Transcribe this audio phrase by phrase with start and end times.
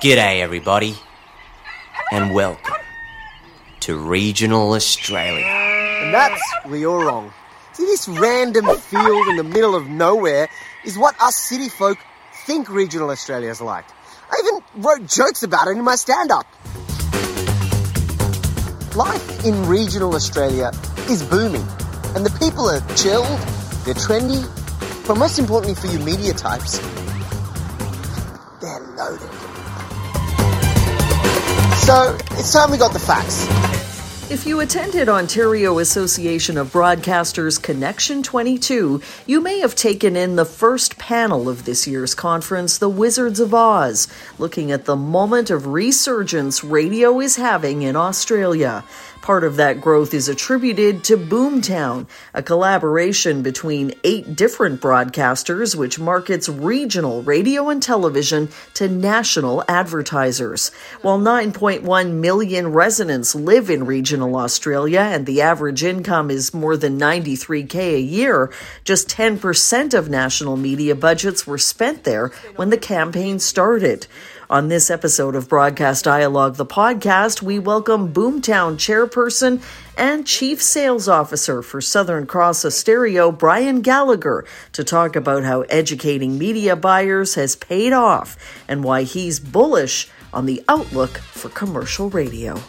[0.00, 0.96] G'day, everybody,
[2.10, 2.74] and welcome
[3.80, 5.44] to regional Australia.
[5.44, 7.30] And that's where you're wrong.
[7.74, 10.48] See, this random field in the middle of nowhere
[10.86, 11.98] is what us city folk
[12.46, 13.84] think regional Australia's like.
[14.30, 16.46] I even wrote jokes about it in my stand up.
[18.96, 20.70] Life in regional Australia
[21.10, 21.66] is booming,
[22.16, 23.26] and the people are chilled,
[23.84, 24.40] they're trendy,
[25.06, 26.78] but most importantly for you media types,
[28.62, 29.39] they're loaded.
[31.80, 33.48] So, it's time we got the facts.
[34.30, 40.44] If you attended Ontario Association of Broadcasters Connection 22, you may have taken in the
[40.44, 44.06] first panel of this year's conference, The Wizards of Aus,
[44.38, 48.84] looking at the moment of resurgence radio is having in Australia.
[49.22, 55.98] Part of that growth is attributed to Boomtown, a collaboration between eight different broadcasters which
[55.98, 60.70] markets regional radio and television to national advertisers.
[61.02, 66.98] While 9.1 million residents live in regional Australia and the average income is more than
[66.98, 68.50] 93k a year,
[68.84, 74.06] just 10% of national media budgets were spent there when the campaign started.
[74.50, 79.62] On this episode of Broadcast Dialogue, the podcast, we welcome Boomtown chairperson
[79.96, 86.36] and chief sales officer for Southern Cross Austereo, Brian Gallagher, to talk about how educating
[86.36, 92.60] media buyers has paid off and why he's bullish on the outlook for commercial radio.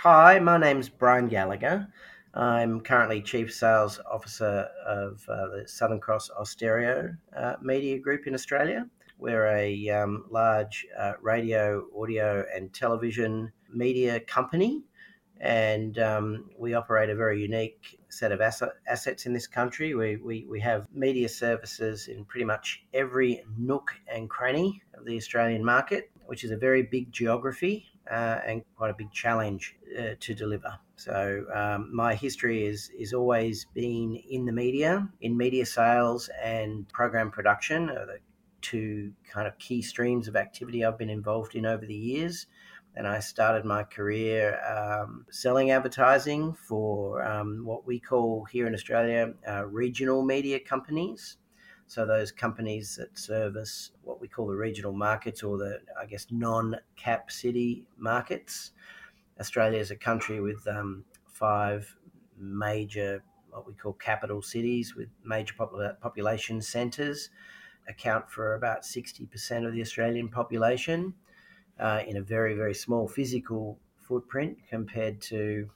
[0.00, 1.88] Hi, my name's Brian Gallagher.
[2.36, 8.34] I'm currently Chief Sales Officer of uh, the Southern Cross Austereo uh, Media Group in
[8.34, 8.88] Australia.
[9.18, 14.82] We're a um, large uh, radio, audio, and television media company,
[15.40, 19.94] and um, we operate a very unique set of asset, assets in this country.
[19.94, 25.16] We, we, we have media services in pretty much every nook and cranny of the
[25.16, 30.14] Australian market, which is a very big geography uh, and quite a big challenge uh,
[30.20, 30.78] to deliver.
[30.96, 36.88] So um, my history is is always been in the media, in media sales and
[36.88, 38.18] program production are the
[38.60, 42.46] two kind of key streams of activity I've been involved in over the years.
[42.96, 48.74] And I started my career um, selling advertising for um, what we call here in
[48.74, 51.36] Australia uh, regional media companies.
[51.86, 56.26] So those companies that service what we call the regional markets or the, I guess,
[56.30, 58.70] non-cap city markets.
[59.40, 61.96] Australia is a country with um, five
[62.38, 67.30] major, what we call capital cities with major popula- population centres,
[67.88, 71.14] account for about 60% of the Australian population
[71.78, 75.68] uh, in a very, very small physical footprint compared to,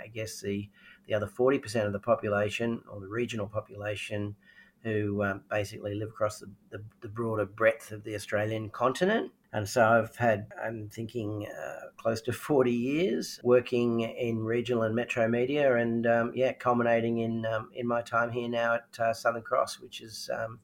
[0.00, 0.68] I guess, the,
[1.06, 4.36] the other 40% of the population or the regional population
[4.82, 9.32] who um, basically live across the, the, the, broader breadth of the Australian continent.
[9.56, 14.94] And so I've had, I'm thinking, uh, close to 40 years working in regional and
[14.94, 19.14] metro media, and um, yeah, culminating in um, in my time here now at uh,
[19.14, 20.58] Southern Cross, which is um,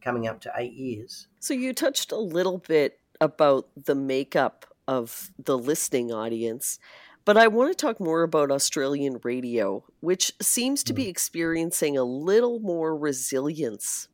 [0.00, 1.28] coming up to eight years.
[1.40, 6.78] So you touched a little bit about the makeup of the listening audience.
[7.26, 11.10] But I want to talk more about Australian radio, which seems to be mm.
[11.10, 14.08] experiencing a little more resilience.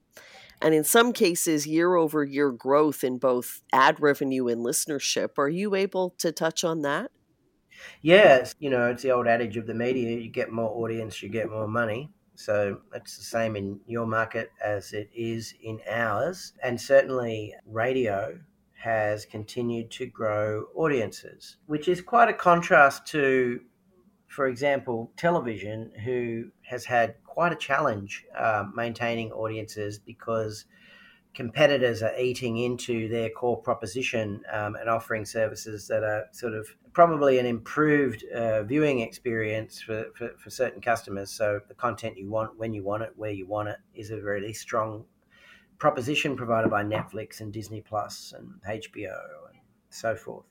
[0.62, 5.38] And in some cases, year over year growth in both ad revenue and listenership.
[5.38, 7.10] Are you able to touch on that?
[8.02, 8.54] Yes.
[8.58, 11.50] You know, it's the old adage of the media you get more audience, you get
[11.50, 12.10] more money.
[12.36, 16.52] So it's the same in your market as it is in ours.
[16.62, 18.38] And certainly, radio
[18.84, 23.60] has continued to grow audiences, which is quite a contrast to,
[24.34, 30.64] for example, television, who has had quite a challenge uh, maintaining audiences because
[31.34, 36.66] competitors are eating into their core proposition um, and offering services that are sort of
[36.92, 41.30] probably an improved uh, viewing experience for, for, for, certain customers.
[41.30, 44.20] So the content you want, when you want it, where you want it, is a
[44.20, 45.04] really strong
[45.78, 49.16] proposition provided by Netflix and Disney Plus and HBO
[49.52, 49.60] and
[49.90, 50.46] so forth.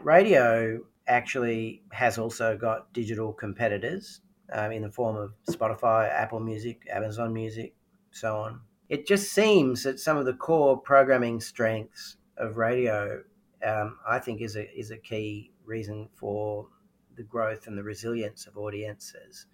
[0.00, 4.20] Radio actually has also got digital competitors
[4.52, 7.74] um, in the form of Spotify, Apple Music, Amazon Music,
[8.10, 8.60] so on.
[8.88, 13.22] It just seems that some of the core programming strengths of radio,
[13.64, 16.68] um, I think, is a is a key reason for
[17.16, 19.46] the growth and the resilience of audiences.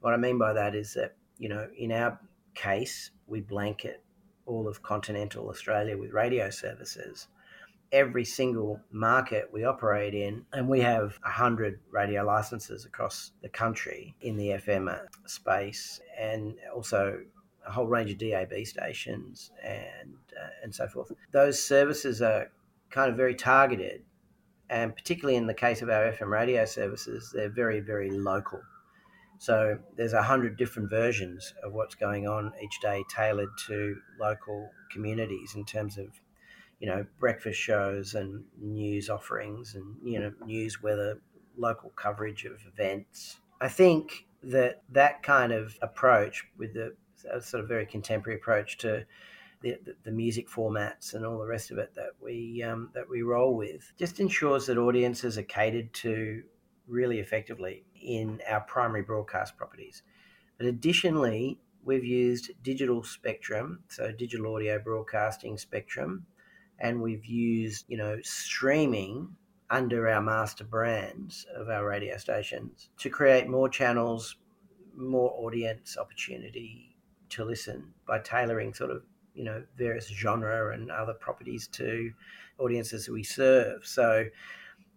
[0.00, 2.18] What I mean by that is that you know, in our
[2.54, 4.02] case, we blanket
[4.46, 7.28] all of continental Australia with radio services.
[7.92, 14.14] Every single market we operate in, and we have 100 radio licenses across the country
[14.22, 17.20] in the FM space, and also
[17.66, 21.12] a whole range of DAB stations and uh, and so forth.
[21.32, 22.50] Those services are
[22.90, 24.02] kind of very targeted,
[24.70, 28.60] and particularly in the case of our FM radio services, they're very very local.
[29.38, 34.70] So there's a hundred different versions of what's going on each day, tailored to local
[34.92, 36.06] communities in terms of
[36.82, 41.22] you know breakfast shows and news offerings and you know news weather
[41.56, 46.92] local coverage of events i think that that kind of approach with the
[47.40, 49.06] sort of very contemporary approach to
[49.60, 53.22] the, the, music formats and all the rest of it that we um, that we
[53.22, 56.42] roll with just ensures that audiences are catered to
[56.88, 60.02] really effectively in our primary broadcast properties.
[60.58, 66.26] But additionally, we've used digital spectrum, so digital audio broadcasting spectrum,
[66.78, 69.28] and we've used you know streaming
[69.70, 74.36] under our master brands of our radio stations to create more channels,
[74.94, 76.94] more audience opportunity
[77.30, 79.02] to listen by tailoring sort of
[79.34, 82.12] you know various genre and other properties to
[82.58, 83.86] audiences we serve.
[83.86, 84.26] So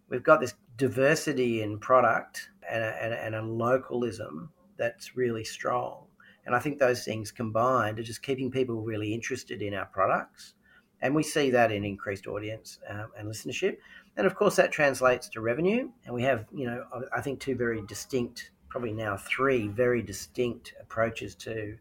[0.08, 5.44] we've got this diversity in product and a, and a, and a localism that's really
[5.44, 6.04] strong.
[6.44, 10.54] And I think those things combined are just keeping people really interested in our products
[11.02, 13.76] and we see that in increased audience um, and listenership.
[14.16, 15.90] And of course, that translates to revenue.
[16.04, 16.84] And we have, you know,
[17.14, 21.76] I think two very distinct, probably now three very distinct approaches to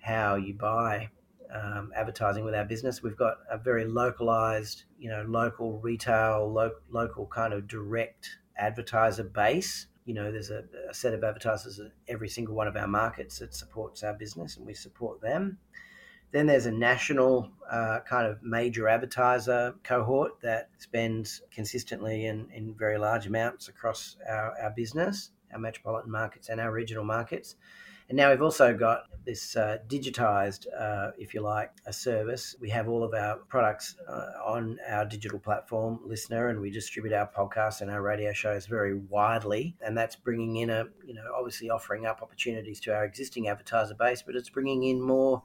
[0.00, 1.10] how you buy
[1.54, 3.02] um, advertising with our business.
[3.02, 9.24] We've got a very localized, you know, local retail, lo- local kind of direct advertiser
[9.24, 9.86] base.
[10.04, 13.38] You know, there's a, a set of advertisers in every single one of our markets
[13.38, 15.58] that supports our business, and we support them.
[16.30, 22.74] Then there's a national uh, kind of major advertiser cohort that spends consistently in, in
[22.74, 27.56] very large amounts across our, our business, our metropolitan markets and our regional markets.
[28.08, 32.56] And now we've also got this uh, digitized, uh, if you like, a service.
[32.58, 37.12] We have all of our products uh, on our digital platform, LiSTNR, and we distribute
[37.12, 39.76] our podcasts and our radio shows very widely.
[39.82, 43.94] And that's bringing in a, you know, obviously offering up opportunities to our existing advertiser
[43.94, 45.42] base, but it's bringing in more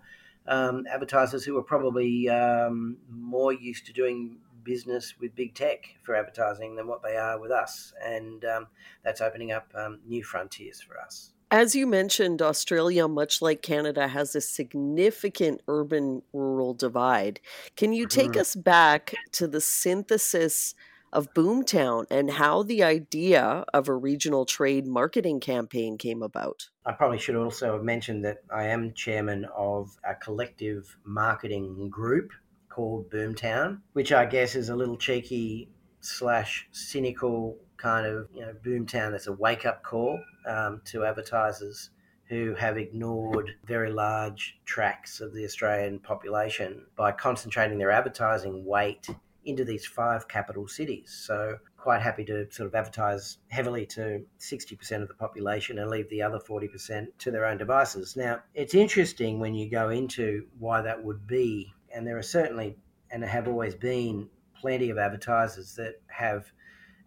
[0.47, 6.15] um, advertisers who are probably um, more used to doing business with big tech for
[6.15, 7.93] advertising than what they are with us.
[8.03, 8.67] And um,
[9.03, 11.31] that's opening up um, new frontiers for us.
[11.51, 17.39] As you mentioned, Australia, much like Canada, has a significant urban rural divide.
[17.75, 18.41] Can you take mm-hmm.
[18.41, 20.73] us back to the synthesis
[21.13, 26.69] of Boomtown and how the idea of a regional trade marketing campaign came about.
[26.85, 32.31] I probably should also have mentioned that I am chairman of a collective marketing group
[32.69, 35.69] called Boomtown, which I guess is a little cheeky
[36.01, 39.11] slash cynical kind of you know Boomtown.
[39.11, 41.91] That's a wake up call um, to advertisers
[42.29, 49.07] who have ignored very large tracts of the Australian population by concentrating their advertising weight
[49.45, 51.23] into these five capital cities.
[51.25, 56.09] So quite happy to sort of advertise heavily to 60% of the population and leave
[56.09, 58.15] the other 40% to their own devices.
[58.15, 62.77] Now, it's interesting when you go into why that would be, and there are certainly
[63.11, 64.29] and have always been
[64.59, 66.51] plenty of advertisers that have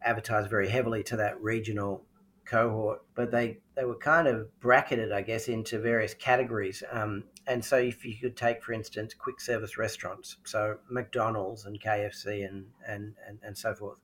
[0.02, 2.04] advertised very heavily to that regional
[2.44, 6.82] cohort, but they, they were kind of bracketed, I guess, into various categories.
[6.92, 11.80] Um, and so, if you could take, for instance, quick service restaurants, so McDonald's and
[11.80, 13.98] KFC and, and, and, and so forth,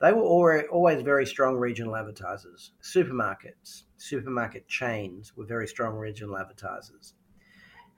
[0.00, 2.70] they were always very strong regional advertisers.
[2.80, 7.14] Supermarkets, supermarket chains were very strong regional advertisers.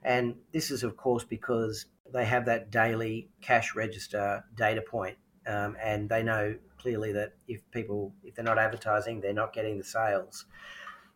[0.03, 5.77] And this is, of course, because they have that daily cash register data point, um,
[5.83, 9.85] and they know clearly that if people, if they're not advertising, they're not getting the
[9.85, 10.47] sales.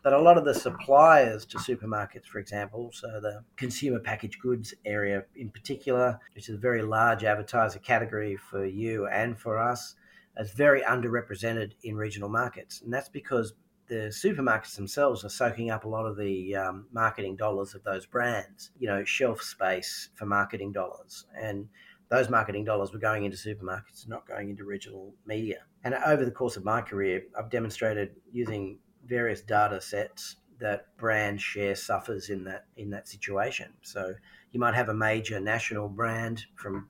[0.04, 4.74] But a lot of the suppliers to supermarkets, for example, so the consumer packaged goods
[4.84, 9.96] area in particular, which is a very large advertiser category for you and for us,
[10.36, 12.82] is very underrepresented in regional markets.
[12.82, 13.54] And that's because
[13.88, 18.04] the supermarkets themselves are soaking up a lot of the um, marketing dollars of those
[18.04, 21.24] brands, you know, shelf space for marketing dollars.
[21.34, 21.66] And
[22.10, 25.60] those marketing dollars were going into supermarkets, not going into regional media.
[25.82, 31.40] And over the course of my career, I've demonstrated using various data sets that brand
[31.40, 33.72] share suffers in that in that situation.
[33.82, 34.14] So
[34.52, 36.88] you might have a major national brand from,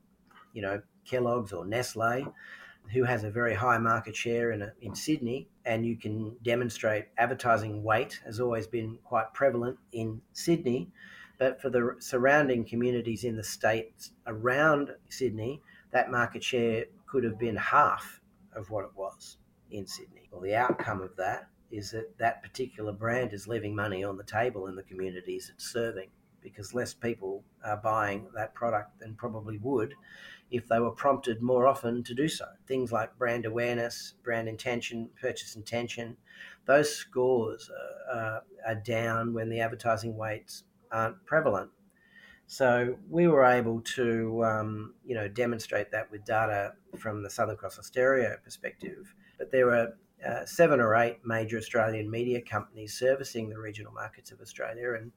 [0.53, 2.33] you know, Kellogg's or Nestle,
[2.93, 7.07] who has a very high market share in a, in Sydney, and you can demonstrate
[7.19, 10.91] advertising weight has always been quite prevalent in Sydney,
[11.39, 17.39] but for the surrounding communities in the states around Sydney, that market share could have
[17.39, 18.21] been half
[18.55, 19.39] of what it was
[19.71, 20.29] in Sydney.
[20.31, 24.25] Well, the outcome of that is that that particular brand is leaving money on the
[24.25, 26.09] table in the communities it's serving
[26.43, 29.95] because less people are buying that product than probably would
[30.51, 32.45] if they were prompted more often to do so.
[32.69, 36.17] Things like brand awareness, brand intention, purchase intention,
[36.67, 37.71] those scores
[38.13, 41.71] are, are down when the advertising weights aren't prevalent.
[42.47, 47.57] So we were able to, um, you know, demonstrate that with data from the Southern
[47.57, 49.15] Cross Austereo perspective.
[49.39, 49.95] But there were
[50.27, 55.13] uh, seven or eight major Australian media companies servicing the regional markets of Australia, and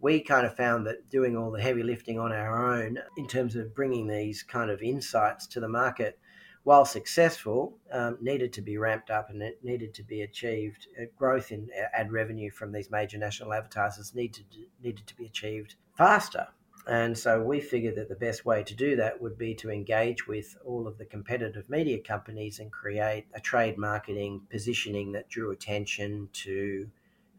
[0.00, 3.56] we kind of found that doing all the heavy lifting on our own in terms
[3.56, 6.18] of bringing these kind of insights to the market,
[6.64, 10.88] while successful, um, needed to be ramped up and it needed to be achieved.
[11.00, 15.26] Uh, growth in ad revenue from these major national advertisers needed to, needed to be
[15.26, 16.48] achieved faster.
[16.86, 20.28] And so we figured that the best way to do that would be to engage
[20.28, 25.50] with all of the competitive media companies and create a trade marketing positioning that drew
[25.50, 26.88] attention to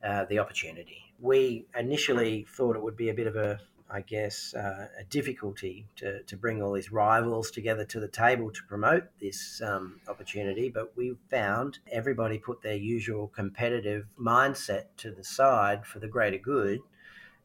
[0.03, 1.13] uh, the opportunity.
[1.19, 5.87] We initially thought it would be a bit of a, I guess, uh, a difficulty
[5.95, 10.67] to, to bring all these rivals together to the table to promote this um, opportunity,
[10.69, 16.37] but we found everybody put their usual competitive mindset to the side for the greater
[16.37, 16.81] good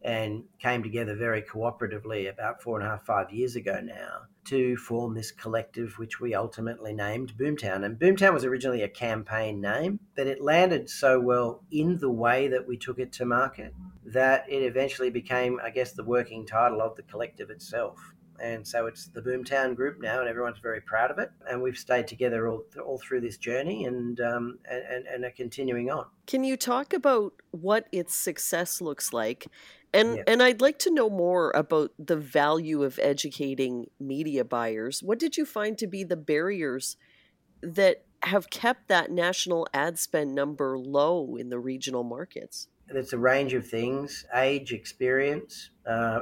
[0.05, 4.77] and came together very cooperatively about four and a half, five years ago now to
[4.77, 7.85] form this collective, which we ultimately named Boomtown.
[7.85, 12.49] And Boomtown was originally a campaign name, but it landed so well in the way
[12.49, 13.73] that we took it to market
[14.05, 17.99] that it eventually became, I guess, the working title of the collective itself.
[18.41, 21.31] And so it's the Boomtown Group now, and everyone's very proud of it.
[21.49, 25.91] And we've stayed together all, all through this journey and, um, and, and are continuing
[25.91, 26.07] on.
[26.27, 29.47] Can you talk about what its success looks like
[29.93, 30.23] and yeah.
[30.27, 35.03] and I'd like to know more about the value of educating media buyers.
[35.03, 36.97] What did you find to be the barriers
[37.63, 42.69] that have kept that national ad spend number low in the regional markets?
[42.89, 46.21] It's a range of things: age, experience, uh,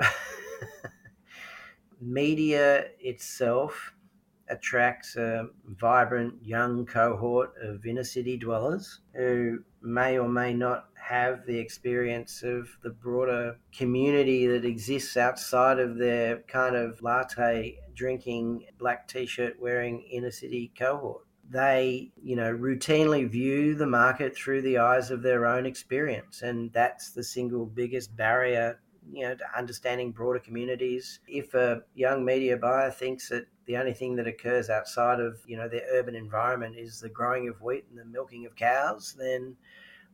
[2.01, 3.93] media itself
[4.51, 11.47] attracts a vibrant young cohort of inner city dwellers who may or may not have
[11.47, 18.65] the experience of the broader community that exists outside of their kind of latte drinking,
[18.79, 21.25] black t shirt wearing inner city cohort.
[21.49, 26.43] They, you know, routinely view the market through the eyes of their own experience.
[26.43, 28.79] And that's the single biggest barrier,
[29.13, 31.19] you know, to understanding broader communities.
[31.27, 35.57] If a young media buyer thinks that the only thing that occurs outside of, you
[35.57, 39.57] know, their urban environment is the growing of wheat and the milking of cows, then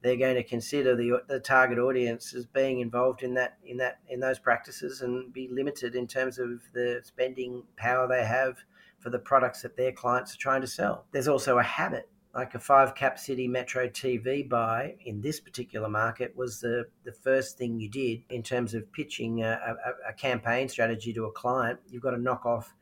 [0.03, 3.99] they're going to consider the, the target audience as being involved in that in that
[4.11, 8.59] in those practices and be limited in terms of the spending power they have
[8.99, 11.07] for the products that their clients are trying to sell.
[11.13, 15.89] There's also a habit like a five cap city metro TV buy in this particular
[15.89, 20.13] market was the, the first thing you did in terms of pitching a, a, a,
[20.13, 21.81] campaign strategy to a client.
[21.89, 22.75] You've got to knock off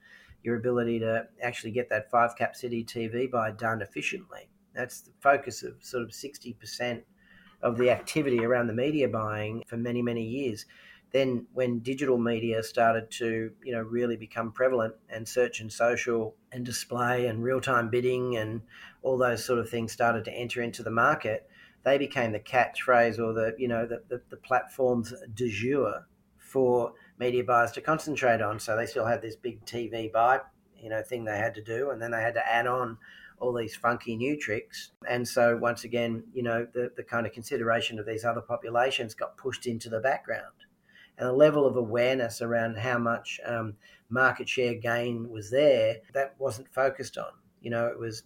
[0.44, 4.48] your ability to actually get that five cap city TV buy done efficiently.
[4.74, 7.02] That's the focus of sort of 60%
[7.62, 10.66] of the activity around the media buying for many, many years.
[11.12, 16.34] Then, when digital media started to, you know, really become prevalent, and search and social
[16.50, 18.62] and display and real-time bidding and
[19.02, 21.48] all those sort of things started to enter into the market,
[21.84, 26.06] they became the catchphrase or the, you know, the, the, the platforms du jour
[26.38, 28.58] for media buyers to concentrate on.
[28.58, 30.40] So they still had this big TV buy,
[30.80, 32.98] you know, thing they had to do, and then they had to add on
[33.38, 34.92] all these funky new tricks.
[35.08, 39.14] And so, once again, you know, the, the kind of consideration of these other populations
[39.14, 40.54] got pushed into the background.
[41.18, 43.74] And the level of awareness around how much um,
[44.08, 47.30] market share gain was there, that wasn't focused on.
[47.60, 48.24] You know, it was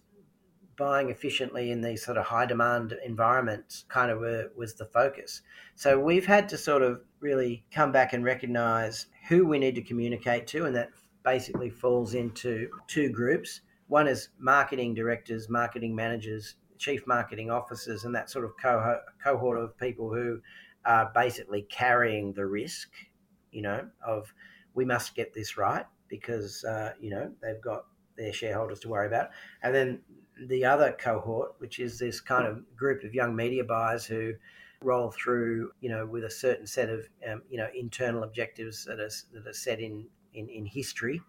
[0.79, 5.41] buying efficiently in these sort of high demand environments kind of were, was the focus.
[5.75, 9.81] So we've had to sort of really come back and recognize who we need to
[9.81, 10.89] communicate to, and that
[11.23, 13.61] basically falls into two groups.
[13.87, 19.77] One is marketing directors, marketing managers, chief marketing officers, and that sort of cohort of
[19.77, 20.39] people who
[20.85, 22.89] are basically carrying the risk,
[23.51, 24.33] you know, of
[24.73, 27.83] we must get this right because, uh, you know, they've got
[28.19, 29.29] their shareholders to worry about.
[29.63, 29.99] And then
[30.47, 34.33] the other cohort, which is this kind of group of young media buyers who
[34.83, 38.99] roll through, you know, with a certain set of, um, you know, internal objectives that
[38.99, 41.21] are, that are set in, in, in history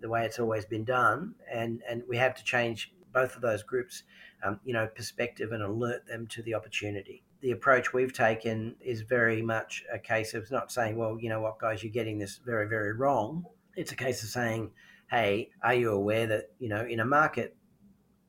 [0.00, 3.62] the way it's always been done, and and we have to change both of those
[3.62, 4.02] groups,
[4.42, 7.22] um, you know, perspective and alert them to the opportunity.
[7.40, 11.40] The approach we've taken is very much a case of not saying, well, you know
[11.40, 13.46] what, guys, you're getting this very, very wrong.
[13.74, 14.70] It's a case of saying,
[15.10, 17.56] hey, are you aware that you know in a market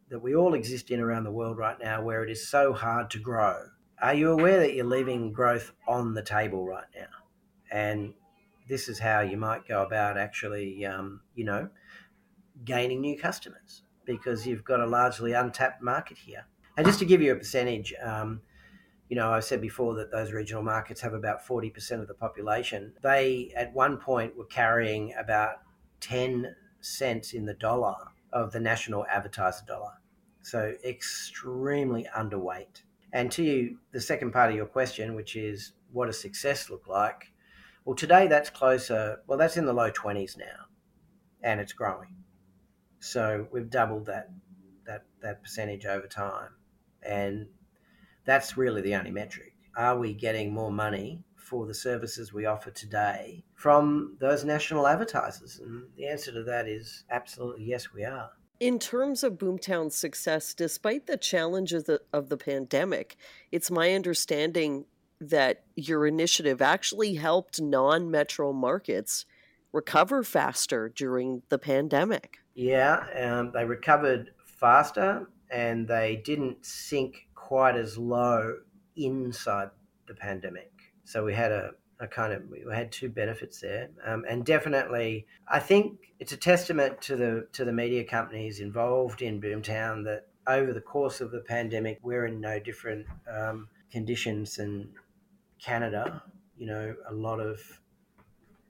[0.09, 3.09] that we all exist in around the world right now, where it is so hard
[3.11, 3.65] to grow,
[4.01, 7.07] are you aware that you're leaving growth on the table right now?
[7.71, 8.13] And
[8.69, 11.69] this is how you might go about actually, um, you know,
[12.63, 16.45] gaining new customers because you've got a largely untapped market here.
[16.77, 18.41] And just to give you a percentage, um,
[19.09, 22.93] you know, I said before that those regional markets have about 40% of the population.
[23.01, 25.55] They, at one point, were carrying about
[26.01, 27.95] 10 cents in the dollar
[28.33, 29.93] of the national advertiser dollar.
[30.41, 32.83] So extremely underweight.
[33.13, 36.87] And to you, the second part of your question, which is what does success look
[36.87, 37.31] like?
[37.85, 40.65] Well, today that's closer, well, that's in the low 20s now,
[41.41, 42.15] and it's growing.
[42.99, 44.29] So we've doubled that,
[44.85, 46.49] that, that percentage over time.
[47.01, 47.47] And
[48.25, 49.53] that's really the only metric.
[49.77, 55.59] Are we getting more money for the services we offer today from those national advertisers?
[55.59, 58.31] And the answer to that is absolutely yes, we are.
[58.59, 63.15] In terms of Boomtown's success, despite the challenges of the pandemic,
[63.51, 64.85] it's my understanding
[65.21, 69.25] that your initiative actually helped non metro markets
[69.71, 72.37] recover faster during the pandemic.
[72.55, 78.57] Yeah, um, they recovered faster and they didn't sink quite as low
[78.95, 79.69] inside
[80.07, 80.76] the pandemic.
[81.07, 81.71] So we had a,
[82.01, 86.37] a kind of we had two benefits there, um, and definitely I think it's a
[86.37, 91.31] testament to the to the media companies involved in Boomtown that over the course of
[91.31, 94.89] the pandemic we're in no different um, conditions than
[95.63, 96.21] Canada.
[96.57, 97.61] You know, a lot of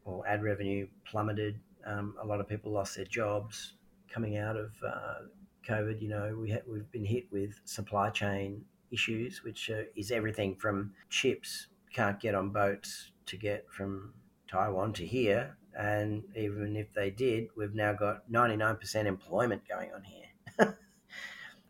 [0.06, 1.60] well, ad revenue plummeted.
[1.88, 3.74] Um, a lot of people lost their jobs
[4.14, 5.26] coming out of uh,
[5.68, 10.12] COVID, you know, we ha- we've been hit with supply chain issues, which uh, is
[10.12, 11.68] everything from chips
[11.98, 14.14] can't get on boats to get from
[14.48, 15.58] Taiwan to here.
[15.78, 20.28] And even if they did, we've now got 99% employment going on here.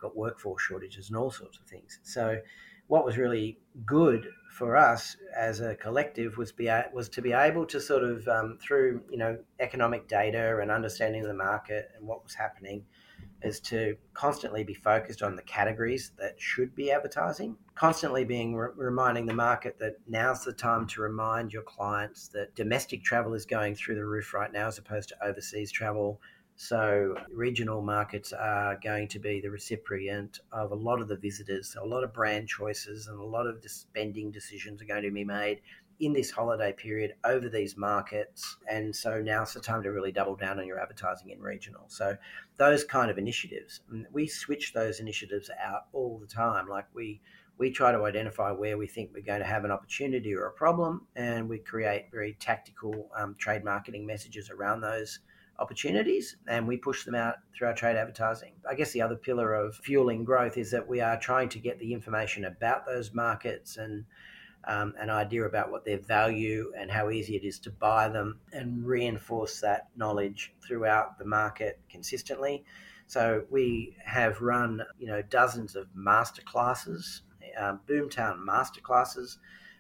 [0.01, 2.00] got workforce shortages and all sorts of things.
[2.03, 2.39] So,
[2.88, 7.65] what was really good for us as a collective was be was to be able
[7.65, 12.24] to sort of um, through you know economic data and understanding the market and what
[12.24, 12.86] was happening
[13.41, 18.69] is to constantly be focused on the categories that should be advertising, constantly being re-
[18.76, 23.45] reminding the market that now's the time to remind your clients that domestic travel is
[23.45, 26.19] going through the roof right now as opposed to overseas travel.
[26.60, 31.71] So, regional markets are going to be the recipient of a lot of the visitors.
[31.71, 35.04] So, a lot of brand choices and a lot of the spending decisions are going
[35.04, 35.62] to be made
[35.99, 38.57] in this holiday period over these markets.
[38.69, 41.86] And so now's the time to really double down on your advertising in regional.
[41.88, 42.17] So
[42.57, 43.81] those kind of initiatives,
[44.12, 46.67] we switch those initiatives out all the time.
[46.67, 47.21] Like we
[47.60, 50.51] we try to identify where we think we're going to have an opportunity or a
[50.51, 55.19] problem, and we create very tactical um, trade marketing messages around those
[55.60, 58.53] opportunities and we push them out through our trade advertising.
[58.69, 61.79] I guess the other pillar of fueling growth is that we are trying to get
[61.79, 64.05] the information about those markets and
[64.67, 68.39] um, an idea about what their value and how easy it is to buy them
[68.51, 72.65] and reinforce that knowledge throughout the market consistently.
[73.08, 77.21] So we have run, you know, dozens of masterclasses,
[77.58, 79.38] um, Boomtown masterclasses,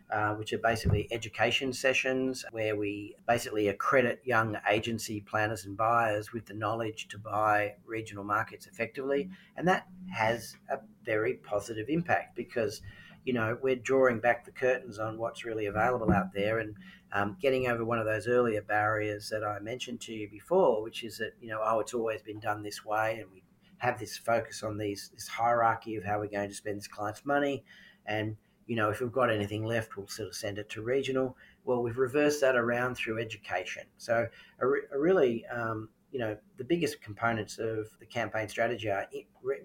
[0.09, 6.31] uh, which are basically education sessions where we basically accredit young agency planners and buyers
[6.31, 9.29] with the knowledge to buy regional markets effectively.
[9.57, 12.81] And that has a very positive impact because
[13.27, 16.73] you know, we're drawing back the curtains on what's really available out there and
[17.11, 21.03] um, getting over one of those earlier barriers that I mentioned to you before, which
[21.03, 23.43] is that, you know, oh, it's always been done this way and we
[23.79, 27.25] have this focus on these this hierarchy of how we're going to spend this client's
[27.25, 27.65] money.
[28.05, 31.35] And, you know, if we've got anything left, we'll sort of send it to regional.
[31.65, 33.83] Well, we've reversed that around through education.
[33.97, 34.25] So
[34.61, 39.05] a, re- a really, um, you know, the biggest components of the campaign strategy are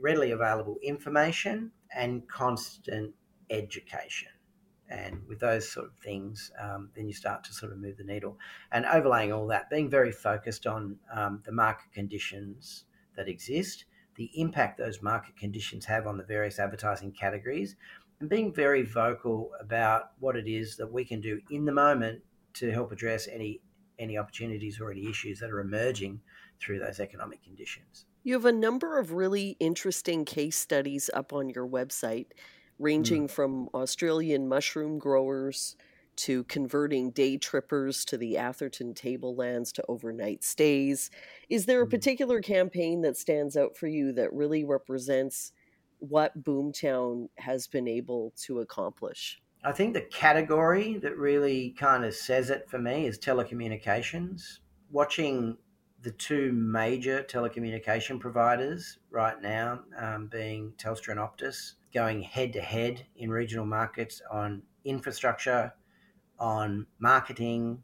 [0.01, 3.15] readily available information and constant
[3.53, 4.29] education.
[4.89, 8.05] And with those sort of things, um, then you start to sort of move the
[8.05, 8.37] needle.
[8.73, 12.85] And overlaying all that, being very focused on um, the market conditions
[13.17, 13.87] that exist,
[14.17, 17.77] the impact those market conditions have on the various advertising categories,
[18.21, 22.21] and being very vocal about what it is that we can do in the moment
[22.55, 23.61] to help address any
[23.99, 26.21] any opportunities or any issues that are emerging
[26.61, 28.07] through those economic conditions.
[28.25, 32.27] You have a number of really interesting case studies up on your website.
[32.81, 32.85] Mm.
[32.85, 33.31] ranging mm.
[33.31, 35.77] from Australian mushroom growers
[36.15, 41.11] to converting day trippers to the Atherton tablelands to overnight stays.
[41.49, 41.91] Is there a mm.
[41.91, 45.53] particular campaign that stands out for you that really represents
[45.99, 49.41] what Boomtown has been able to accomplish?
[49.65, 54.59] I think the category that really kind of says it for me is telecommunications.
[54.91, 55.57] Watching
[56.03, 62.61] the two major telecommunication providers right now, um, being Telstra and Optus, going head to
[62.61, 65.73] head in regional markets on infrastructure,
[66.39, 67.83] on marketing,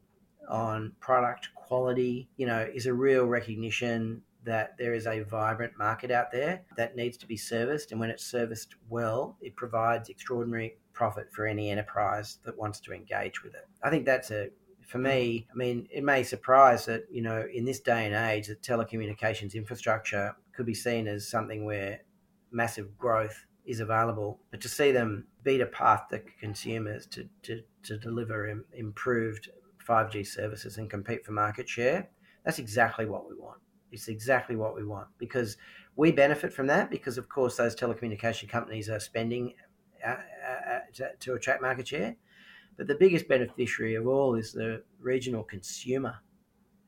[0.49, 6.11] on product quality, you know, is a real recognition that there is a vibrant market
[6.11, 7.92] out there that needs to be serviced.
[7.92, 12.92] And when it's serviced well, it provides extraordinary profit for any enterprise that wants to
[12.92, 13.68] engage with it.
[13.83, 14.49] I think that's a
[14.88, 18.47] for me, I mean, it may surprise that, you know, in this day and age,
[18.47, 22.01] that telecommunications infrastructure could be seen as something where
[22.51, 27.62] massive growth is available, but to see them beat a path to consumers to, to,
[27.83, 29.50] to deliver improved
[29.87, 32.09] 5G services and compete for market share,
[32.44, 33.59] that's exactly what we want.
[33.92, 35.59] It's exactly what we want because
[35.96, 39.52] we benefit from that because, of course, those telecommunication companies are spending
[40.07, 42.16] uh, uh, uh, to, to attract market share.
[42.78, 46.16] But the biggest beneficiary of all is the regional consumer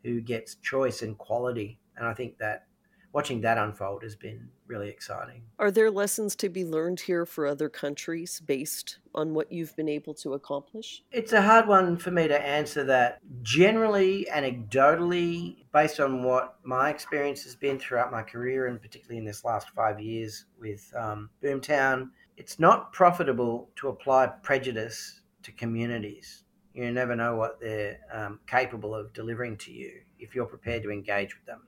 [0.03, 1.79] who gets choice and quality.
[1.97, 2.67] And I think that
[3.13, 5.43] watching that unfold has been really exciting.
[5.59, 9.89] Are there lessons to be learned here for other countries based on what you've been
[9.89, 11.03] able to accomplish?
[11.11, 13.19] It's a hard one for me to answer that.
[13.43, 19.25] Generally, anecdotally, based on what my experience has been throughout my career, and particularly in
[19.25, 26.45] this last five years with um, Boomtown, it's not profitable to apply prejudice to communities.
[26.75, 30.91] You never know what they're um, capable of delivering to you if you're prepared to
[30.91, 31.63] engage with them.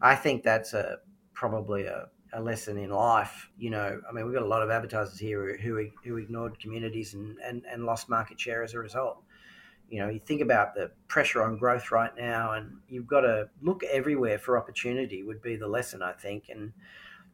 [0.00, 0.98] I think that's a
[1.34, 3.50] probably a, a lesson in life.
[3.58, 7.14] You know, I mean, we've got a lot of advertisers here who who ignored communities
[7.14, 9.22] and, and, and lost market share as a result.
[9.88, 13.48] You know, you think about the pressure on growth right now, and you've got to
[13.60, 15.22] look everywhere for opportunity.
[15.22, 16.72] Would be the lesson, I think, and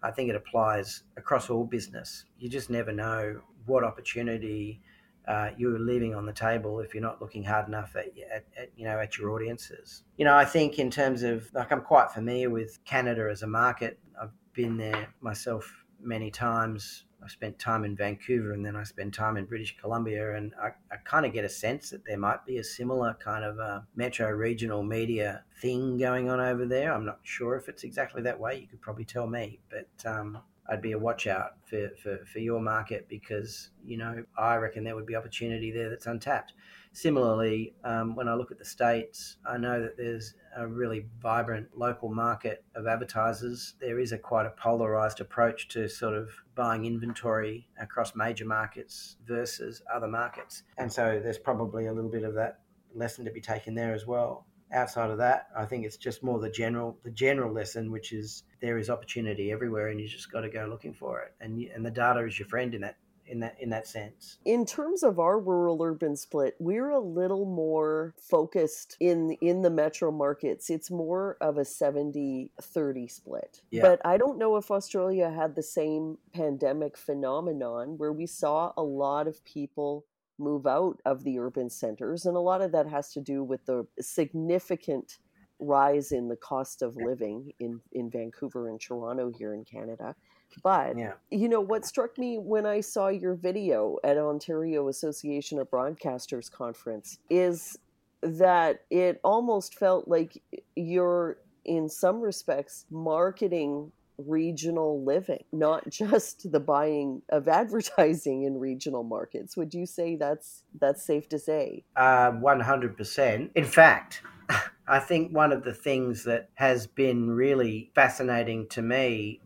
[0.02, 2.24] I think it applies across all business.
[2.38, 4.80] You just never know what opportunity
[5.26, 8.70] uh, you're leaving on the table if you're not looking hard enough at, at, at,
[8.76, 10.02] you know at your audiences.
[10.16, 13.46] You know, I think in terms of like I'm quite familiar with Canada as a
[13.46, 13.98] market.
[14.20, 17.04] I've been there myself many times.
[17.22, 20.68] I spent time in Vancouver and then I spent time in British Columbia, and I,
[20.92, 23.84] I kind of get a sense that there might be a similar kind of a
[23.96, 26.92] metro regional media thing going on over there.
[26.92, 28.60] I'm not sure if it's exactly that way.
[28.60, 32.38] You could probably tell me, but um, I'd be a watch out for, for, for
[32.38, 36.52] your market because, you know, I reckon there would be opportunity there that's untapped.
[36.92, 41.68] Similarly, um, when I look at the States, I know that there's a really vibrant
[41.76, 43.74] local market of advertisers.
[43.80, 49.16] There is a quite a polarized approach to sort of buying inventory across major markets
[49.26, 50.62] versus other markets.
[50.78, 52.60] And so there's probably a little bit of that
[52.94, 56.38] lesson to be taken there as well outside of that, I think it's just more
[56.38, 60.40] the general the general lesson, which is there is opportunity everywhere, and you just got
[60.40, 61.34] to go looking for it.
[61.40, 64.38] And and the data is your friend in that in that in that sense.
[64.44, 69.70] In terms of our rural urban split, we're a little more focused in in the
[69.70, 70.70] metro markets.
[70.70, 73.62] It's more of a 70-30 split.
[73.70, 73.82] Yeah.
[73.82, 78.82] But I don't know if Australia had the same pandemic phenomenon where we saw a
[78.82, 80.06] lot of people
[80.38, 82.26] move out of the urban centers.
[82.26, 85.18] And a lot of that has to do with the significant
[85.58, 90.14] rise in the cost of living in, in Vancouver and Toronto here in Canada.
[90.62, 91.14] But, yeah.
[91.30, 96.50] you know, what struck me when I saw your video at Ontario Association of Broadcasters
[96.50, 97.78] conference is
[98.22, 100.42] that it almost felt like
[100.74, 109.02] you're, in some respects, marketing regional living, not just the buying of advertising in regional
[109.02, 109.56] markets.
[109.56, 111.84] Would you say that's that's safe to say?
[111.96, 113.52] Uh, one hundred percent.
[113.54, 114.22] In fact.
[114.88, 119.40] I think one of the things that has been really fascinating to me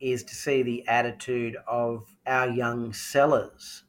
[0.00, 3.84] is to see the attitude of our young sellers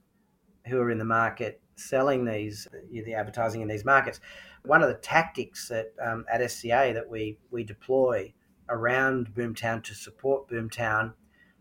[0.67, 4.19] who are in the market selling these the advertising in these markets.
[4.63, 8.33] One of the tactics that um, at SCA that we we deploy
[8.69, 11.13] around Boomtown to support Boomtown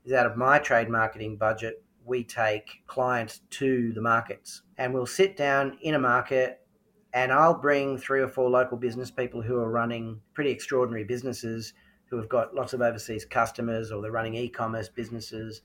[0.04, 1.82] is out of my trade marketing budget.
[2.04, 6.60] We take clients to the markets and we'll sit down in a market
[7.14, 11.74] and I'll bring three or four local business people who are running pretty extraordinary businesses
[12.06, 15.62] who have got lots of overseas customers or they're running e commerce businesses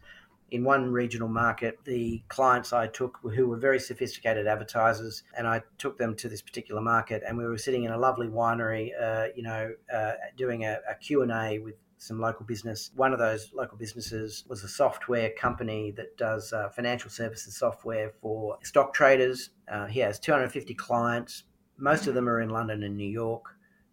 [0.52, 5.62] in one regional market, the clients I took who were very sophisticated advertisers, and I
[5.78, 9.28] took them to this particular market, and we were sitting in a lovely winery, uh,
[9.36, 12.92] you know, uh, doing a, a Q&A with some local business.
[12.96, 18.14] One of those local businesses was a software company that does uh, financial services software
[18.22, 19.50] for stock traders.
[19.70, 21.44] Uh, he has 250 clients.
[21.78, 23.44] Most of them are in London and New York,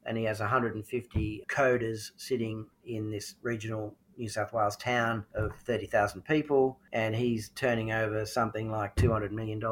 [0.07, 6.22] and he has 150 coders sitting in this regional New South Wales town of 30,000
[6.22, 9.62] people, and he's turning over something like $200 million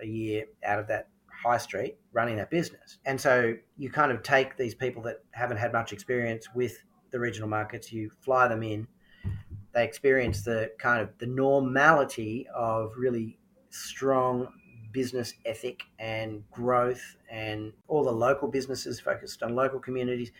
[0.00, 1.08] a year out of that
[1.42, 2.98] high street running that business.
[3.04, 7.18] And so you kind of take these people that haven't had much experience with the
[7.18, 8.86] regional markets, you fly them in,
[9.74, 13.38] they experience the kind of the normality of really
[13.70, 14.48] strong
[14.92, 20.30] business ethic and growth, and all the local businesses focused on local communities.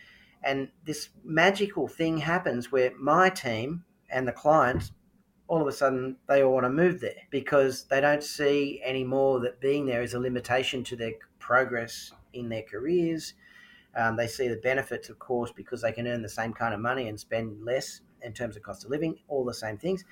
[0.43, 4.91] And this magical thing happens where my team and the clients
[5.47, 9.39] all of a sudden they all want to move there because they don't see anymore
[9.41, 13.33] that being there is a limitation to their progress in their careers.
[13.95, 16.79] Um, they see the benefits, of course, because they can earn the same kind of
[16.79, 20.03] money and spend less in terms of cost of living, all the same things.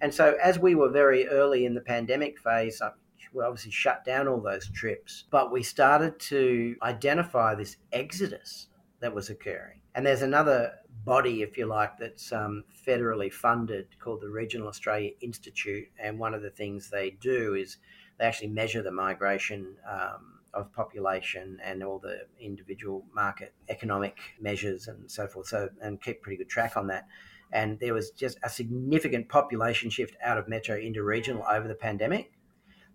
[0.00, 2.90] And so, as we were very early in the pandemic phase, uh,
[3.32, 8.66] we obviously shut down all those trips, but we started to identify this exodus
[9.00, 9.79] that was occurring.
[9.94, 10.74] And there's another
[11.04, 15.88] body, if you like, that's um, federally funded called the Regional Australia Institute.
[15.98, 17.78] And one of the things they do is
[18.18, 24.88] they actually measure the migration um, of population and all the individual market economic measures
[24.88, 25.48] and so forth.
[25.48, 27.06] So and keep pretty good track on that.
[27.52, 31.74] And there was just a significant population shift out of metro into regional over the
[31.74, 32.32] pandemic.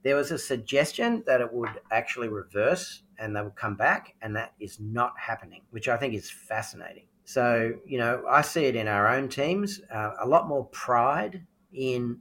[0.03, 4.35] There was a suggestion that it would actually reverse and they would come back, and
[4.35, 7.07] that is not happening, which I think is fascinating.
[7.23, 11.45] So, you know, I see it in our own teams uh, a lot more pride
[11.73, 12.19] in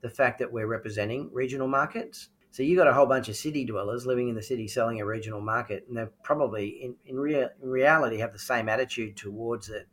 [0.00, 3.64] the fact that we're representing regional markets so you've got a whole bunch of city
[3.64, 7.50] dwellers living in the city selling a regional market, and they probably, in in, rea-
[7.62, 9.86] in reality, have the same attitude towards it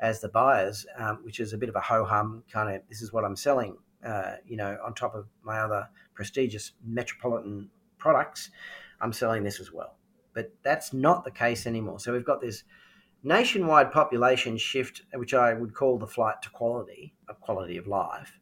[0.00, 2.82] as the buyers, um, which is a bit of a ho hum kind of.
[2.88, 7.70] This is what I'm selling, uh, you know, on top of my other prestigious metropolitan
[7.98, 8.50] products.
[9.00, 9.96] I'm selling this as well,
[10.34, 12.00] but that's not the case anymore.
[12.00, 12.64] So we've got this
[13.22, 18.38] nationwide population shift, which I would call the flight to quality, a quality of life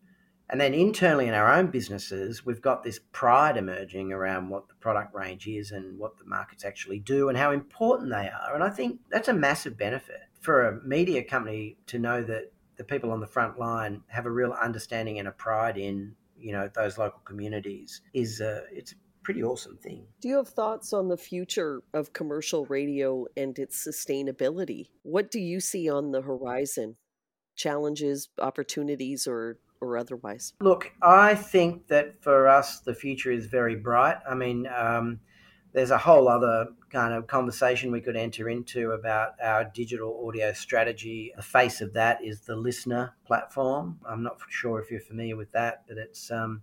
[0.53, 4.75] and then internally in our own businesses, we've got this pride emerging around what the
[4.75, 8.55] product range is and what the markets actually do and how important they are.
[8.55, 12.85] And I think that's a massive benefit for a media company to know that the
[12.85, 16.69] people on the front line have a real understanding and a pride in you know
[16.75, 20.07] those local communities is a, it's pretty awesome thing.
[20.21, 24.89] Do you have thoughts on the future of commercial radio and its sustainability?
[25.03, 26.97] What do you see on the horizon?
[27.55, 30.55] Challenges, opportunities, or or otherwise?
[30.61, 34.17] Look, I think that for us, the future is very bright.
[34.29, 35.21] I mean, um,
[35.73, 40.53] there's a whole other kind of conversation we could enter into about our digital audio
[40.53, 41.33] strategy.
[41.35, 43.99] The face of that is the LiSTNR platform.
[44.07, 46.63] I'm not sure if you're familiar with that, but it's um,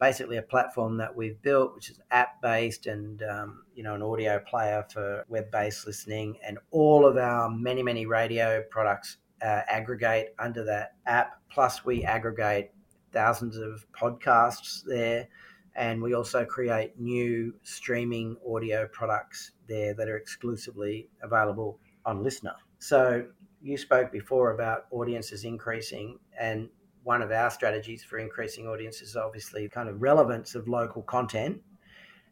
[0.00, 4.02] basically a platform that we've built, which is app based and um, you know an
[4.02, 9.60] audio player for web based listening, and all of our many many radio products uh,
[9.68, 11.40] aggregate under that app.
[11.50, 12.70] Plus, we aggregate
[13.12, 15.28] thousands of podcasts there.
[15.74, 22.54] And we also create new streaming audio products there that are exclusively available on LiSTNR.
[22.78, 23.26] So,
[23.62, 26.68] you spoke before about audiences increasing, and
[27.06, 31.62] one of our strategies for increasing audiences is obviously kind of relevance of local content.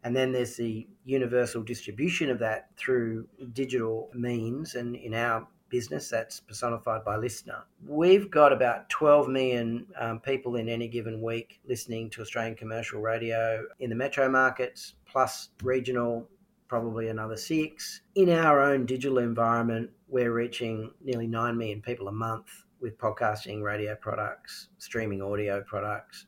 [0.03, 4.75] And then there's the universal distribution of that through digital means.
[4.75, 7.63] And in our business that's personified by LiSTNR.
[7.87, 12.99] We've got about 12 million um, people in any given week listening to Australian commercial
[12.99, 16.27] radio in the metro markets, plus regional,
[16.67, 18.01] probably another six.
[18.15, 23.63] In our own digital environment, we're reaching nearly 9 million people a month with podcasting,
[23.63, 26.27] radio products, streaming audio products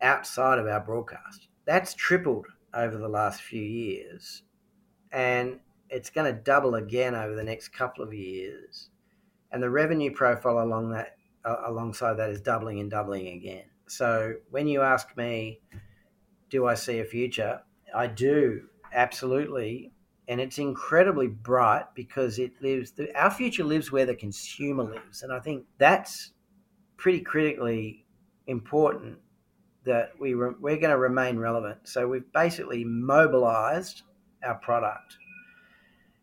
[0.00, 1.48] outside of our broadcast.
[1.66, 4.42] That's tripled over the last few years.
[5.12, 8.88] And it's going to double again over the next couple of years,
[9.52, 13.64] and the revenue profile along that uh, alongside that is doubling and doubling again.
[13.86, 15.60] So when you ask me,
[16.48, 17.60] do I see a future?
[17.94, 18.62] I do
[18.94, 19.92] absolutely,
[20.28, 22.92] and it's incredibly bright because it lives.
[22.92, 26.32] The, our future lives where the consumer lives, and I think that's
[26.96, 28.06] pretty critically
[28.46, 29.18] important
[29.84, 31.78] that we re, we're going to remain relevant.
[31.84, 34.02] So we've basically mobilized
[34.44, 35.16] our product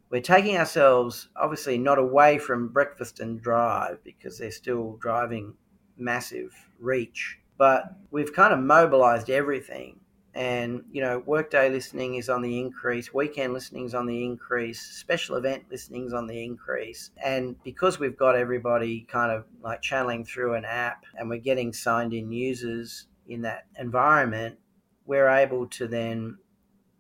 [0.09, 5.53] we're taking ourselves obviously not away from breakfast and drive because they're still driving
[5.97, 9.99] massive reach, but we've kind of mobilized everything.
[10.35, 14.81] And, you know, workday listening is on the increase, weekend listening is on the increase,
[14.81, 17.11] special event listening is on the increase.
[17.23, 21.71] And because we've got everybody kind of like channeling through an app and we're getting
[21.71, 24.57] signed in users in that environment,
[25.05, 26.37] we're able to then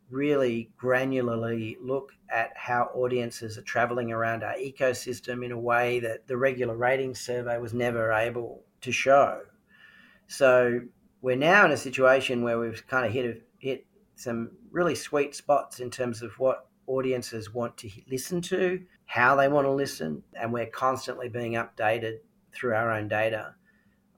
[0.09, 6.25] really granularly look at how audiences are traveling around our ecosystem in a way that
[6.27, 9.41] the regular rating survey was never able to show.
[10.27, 10.79] So
[11.25, 15.79] we're now in a situation where we've kind of hit hit some really sweet spots
[15.79, 20.53] in terms of what audiences want to listen to, how they want to listen, and
[20.53, 22.17] we're constantly being updated
[22.53, 23.55] through our own data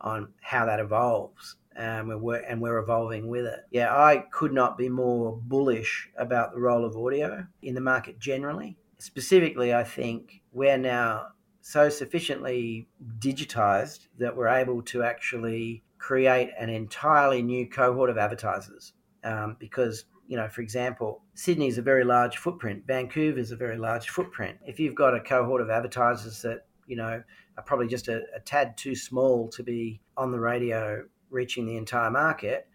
[0.02, 1.56] on how that evolves.
[1.78, 3.62] and, we're, and we're evolving with it.
[3.72, 8.20] Yeah, I could not be more bullish about the role of audio in the market
[8.20, 8.78] generally.
[8.98, 11.28] Specifically, I think we're now
[11.62, 12.90] so sufficiently
[13.20, 20.06] digitized that we're able to actually create an entirely new cohort of advertisers um, because
[20.28, 22.84] you know, for example, Sydney is a very large footprint.
[22.86, 24.58] Vancouver is a very large footprint.
[24.66, 27.24] If you've got a cohort of advertisers that, you know,
[27.58, 31.78] are probably just a, a tad too small to be on the radio reaching the
[31.78, 32.68] entire market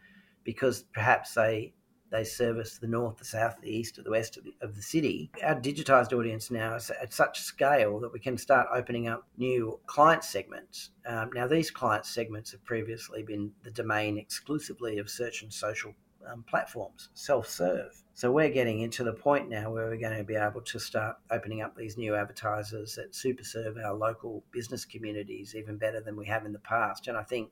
[0.45, 1.75] because perhaps they
[2.13, 4.83] they service the north, the south, the east, or the west of the, of the
[4.83, 5.31] city.
[5.43, 9.81] Our digitized audience now is at such scale that we can start opening up new
[9.87, 10.91] client segments.
[11.07, 15.95] Um, now, these client segments have previously been the domain exclusively of search and social
[16.31, 18.03] um, platforms, self serve.
[18.15, 21.17] So we're getting into the point now where we're going to be able to start
[21.31, 26.17] opening up these new advertisers that super serve our local business communities even better than
[26.17, 27.09] we have in the past.
[27.09, 27.51] And I think,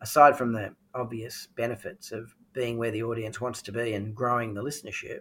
[0.00, 4.54] aside from the obvious benefits of being where the audience wants to be and growing
[4.54, 5.20] the listenership,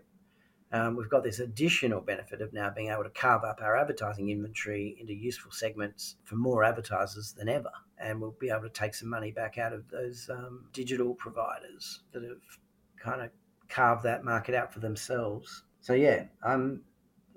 [0.74, 4.30] um, we've got this additional benefit of now being able to carve up our advertising
[4.30, 7.72] inventory into useful segments for more advertisers than ever.
[7.98, 12.02] And we'll be able to take some money back out of those um, digital providers
[12.14, 12.42] that have
[12.98, 13.32] kind of
[13.68, 15.64] carved that market out for themselves.
[15.82, 16.82] So yeah, I'm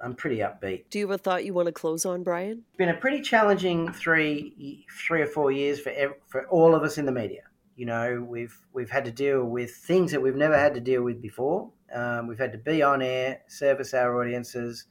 [0.00, 0.84] I'm pretty upbeat.
[0.90, 2.64] Do you have a thought you want to close on, Brian?
[2.68, 5.92] It's been a pretty challenging three three or four years for
[6.26, 7.42] for all of us in the media.
[7.76, 11.02] You know, we've we've had to deal with things that we've never had to deal
[11.02, 11.70] with before.
[11.92, 14.86] Um, we've had to be on air, service our audiences,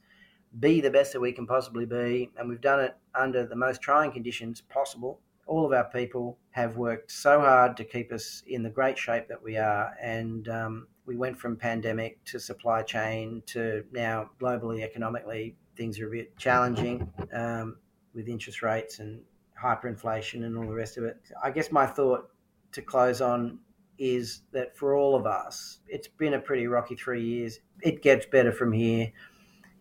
[0.58, 3.80] be the best that we can possibly be, and we've done it under the most
[3.80, 8.62] trying conditions possible all of our people have worked so hard to keep us in
[8.62, 9.94] the great shape that we are.
[10.00, 16.08] And um, we went from pandemic to supply chain to now globally, economically, things are
[16.08, 17.76] a bit challenging um,
[18.14, 19.20] with interest rates and
[19.60, 21.16] hyperinflation and all the rest of it.
[21.42, 22.30] I guess my thought
[22.74, 23.58] to close on
[23.98, 27.60] is that for all of us, it's been a pretty rocky three years.
[27.82, 29.12] It gets better from here.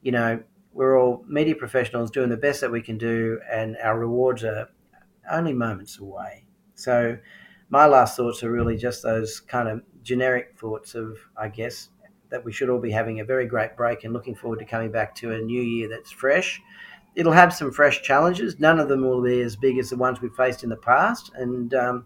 [0.02, 3.98] You know, we're all media professionals doing the best that we can do, and our
[3.98, 4.70] rewards are
[5.32, 6.46] only moments away.
[6.76, 7.18] So
[7.70, 11.90] my last thoughts are really just those kind of generic thoughts of, I guess,
[12.30, 14.92] that we should all be having a very great break and looking forward to coming
[14.92, 16.62] back to a new year that's fresh.
[17.16, 18.60] It'll have some fresh challenges.
[18.60, 21.32] None of them will be as big as the ones we've faced in the past,
[21.36, 22.06] and um,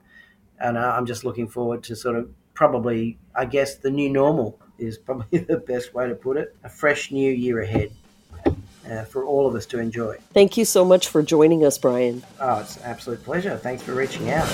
[0.60, 4.98] and I'm just looking forward to sort of probably, I guess, the new normal is
[4.98, 6.56] probably the best way to put it.
[6.63, 7.91] A fresh new year ahead
[8.89, 10.17] uh, for all of us to enjoy.
[10.34, 12.24] Thank you so much for joining us, Brian.
[12.39, 13.58] Oh, it's an absolute pleasure.
[13.58, 14.48] Thanks for reaching out.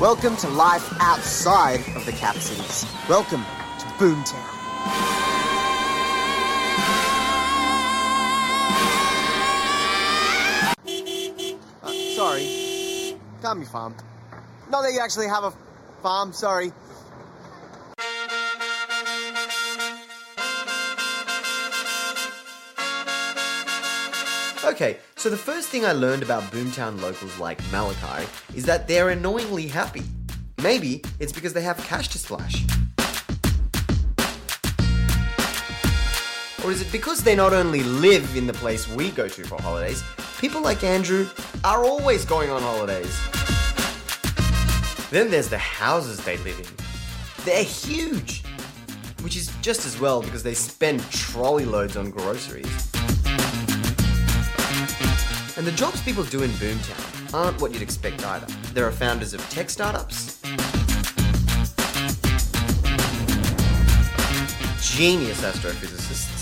[0.00, 2.86] Welcome to life outside of the cap cities.
[3.08, 3.44] Welcome
[3.78, 4.54] to Boomtown.
[12.18, 13.14] sorry.
[13.40, 13.94] Got Tommy Farm.
[14.70, 15.52] Not that you actually have a
[16.02, 16.72] farm, sorry.
[24.64, 29.08] Okay, so the first thing I learned about Boomtown locals like Malachi is that they're
[29.08, 30.02] annoyingly happy.
[30.62, 32.64] Maybe it's because they have cash to splash.
[36.62, 39.60] Or is it because they not only live in the place we go to for
[39.62, 40.04] holidays,
[40.38, 41.26] people like Andrew
[41.64, 43.18] are always going on holidays?
[45.10, 47.44] Then there's the houses they live in.
[47.44, 48.42] They're huge!
[49.22, 52.66] Which is just as well because they spend trolley loads on groceries.
[55.56, 58.46] And the jobs people do in Boomtown aren't what you'd expect either.
[58.74, 60.40] There are founders of tech startups,
[64.82, 66.37] genius astrophysicists,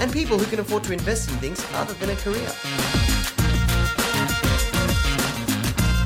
[0.00, 2.48] and people who can afford to invest in things other than a career.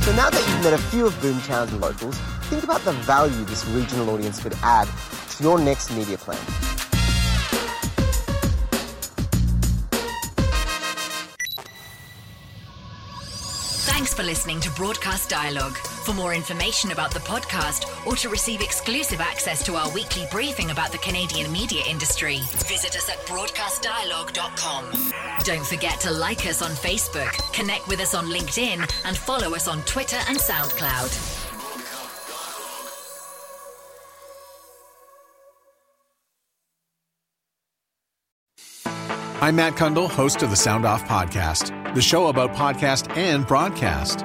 [0.03, 2.19] So now that you've met a few of Boomtown's locals,
[2.51, 4.89] think about the value this regional audience could add
[5.31, 6.39] to your next media plan.
[13.85, 15.79] Thanks for listening to Broadcast Dialogue.
[16.03, 20.73] For more information about the podcast or to receive exclusive access to our weekly briefing
[20.73, 25.13] about the Canadian media industry, visit us at broadcastdialogue.com.
[25.45, 29.69] Don't forget to like us on Facebook, connect with us on LinkedIn, and follow us
[29.69, 31.39] on Twitter and SoundCloud.
[39.41, 44.25] I'm Matt Cundill, host of the Sound Off Podcast, the show about podcast and broadcast.